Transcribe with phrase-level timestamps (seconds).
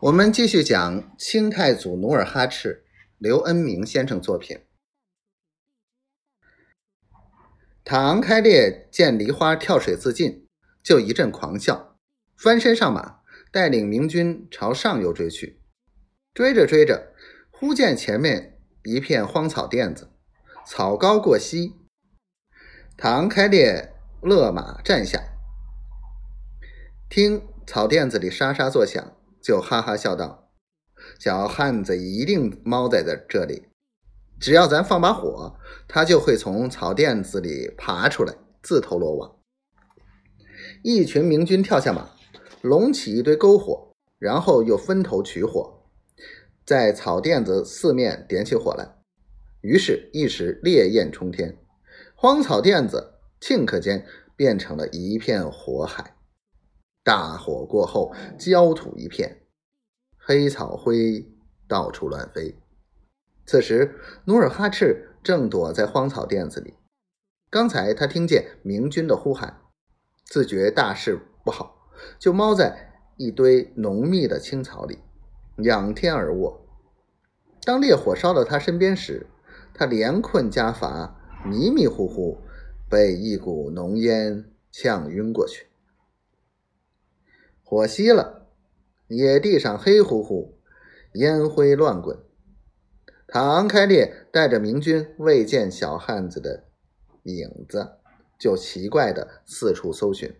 [0.00, 2.84] 我们继续讲清太祖努尔哈赤，
[3.16, 4.60] 刘恩明先生作品。
[7.82, 10.46] 唐开烈见梨花跳水自尽，
[10.82, 11.96] 就一阵狂笑，
[12.36, 13.20] 翻身上马，
[13.50, 15.62] 带领明军朝上游追去。
[16.34, 17.14] 追着追着，
[17.50, 20.12] 忽见前面一片荒草甸子，
[20.66, 21.72] 草高过膝。
[22.98, 25.22] 唐开烈勒马站下，
[27.08, 29.16] 听草甸子里沙沙作响。
[29.46, 30.50] 就哈哈笑道
[31.20, 33.68] ：“小汉子一定猫在这这里，
[34.40, 39.36] 只要咱放把火，他就会从草甸子里爬出来，自投罗网。”
[40.82, 42.10] 一群明军跳下马，
[42.60, 45.84] 拢起一堆篝火，然后又分头取火，
[46.64, 48.96] 在草甸子四面点起火来。
[49.60, 51.56] 于是，一时烈焰冲天，
[52.16, 54.04] 荒草甸子顷刻间
[54.34, 56.15] 变成了一片火海。
[57.06, 59.42] 大火过后，焦土一片，
[60.18, 61.24] 黑草灰
[61.68, 62.56] 到处乱飞。
[63.46, 66.74] 此时，努尔哈赤正躲在荒草甸子里。
[67.48, 69.60] 刚才他听见明军的呼喊，
[70.24, 74.98] 自觉大事不好，就猫在一堆浓密的青草里，
[75.58, 76.66] 仰天而卧。
[77.62, 79.28] 当烈火烧到他身边时，
[79.72, 82.38] 他连困加乏，迷迷糊糊，
[82.90, 85.68] 被一股浓烟呛晕过去。
[87.68, 88.46] 火熄了，
[89.08, 90.56] 野地上黑乎乎，
[91.14, 92.16] 烟灰乱滚。
[93.26, 96.68] 唐开烈带着明军未见小汉子的
[97.24, 97.98] 影子，
[98.38, 100.32] 就奇怪的四处搜寻。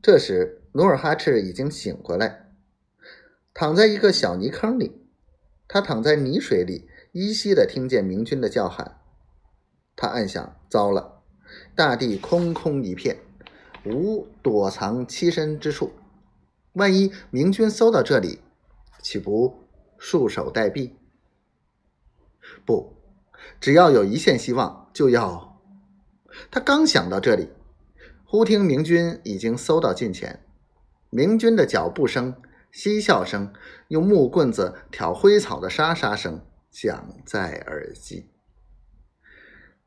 [0.00, 2.52] 这时，努尔哈赤已经醒过来，
[3.52, 5.08] 躺在一个小泥坑里。
[5.66, 9.00] 他躺在泥水里，依稀的听见明军的叫喊。
[9.96, 11.24] 他暗想：糟了，
[11.74, 13.25] 大地空空一片。
[13.92, 15.92] 无躲藏栖身之处，
[16.72, 18.40] 万一明军搜到这里，
[19.02, 19.64] 岂不
[19.98, 20.92] 束手待毙？
[22.64, 22.94] 不，
[23.60, 25.60] 只要有一线希望，就要……
[26.50, 27.50] 他刚想到这里，
[28.24, 30.44] 忽听明军已经搜到近前，
[31.10, 32.34] 明军的脚步声、
[32.70, 33.52] 嬉笑声，
[33.88, 38.30] 用木棍子挑灰草的沙沙声响在耳际。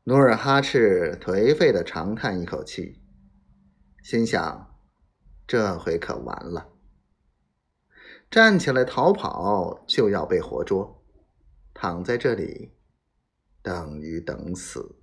[0.04, 2.98] 努尔哈赤颓废的长叹一口气。
[4.02, 4.80] 心想：
[5.46, 6.68] 这回可完了。
[8.30, 11.02] 站起来逃跑就要被活捉，
[11.74, 12.72] 躺在这里
[13.62, 14.99] 等于等死。